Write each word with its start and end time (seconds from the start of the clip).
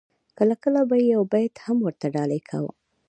کله 0.37 0.55
کله 0.63 0.81
به 0.89 0.95
یې 1.01 1.07
یو 1.13 1.23
بیت 1.33 1.55
هم 1.65 1.77
ورته 1.81 2.05
ډالۍ 2.15 2.41
کاوه. 2.49 2.73